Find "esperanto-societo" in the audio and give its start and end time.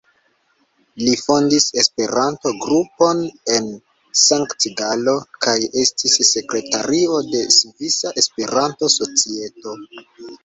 8.23-9.75